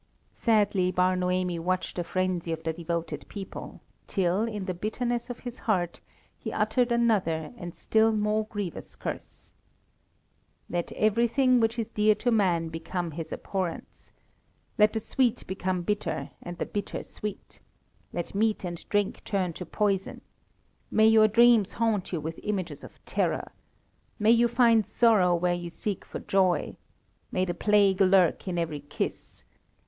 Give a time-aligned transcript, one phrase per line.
[0.33, 5.41] Sadly Bar Noemi watched the frenzy of the devoted people, till, in the bitterness of
[5.41, 6.01] his heart,
[6.39, 9.53] he uttered another and still more grievous curse.
[10.71, 14.11] "Let everything which is dear to man become his abhorrence.
[14.75, 17.59] Let the sweet become bitter, and the bitter sweet.
[18.11, 20.21] Let meat and drink turn to poison.
[20.89, 23.51] May your dreams haunt you with images of terror.
[24.17, 26.75] May you find sorrow where you seek for joy.
[27.31, 29.43] May the plague lurk in every kiss.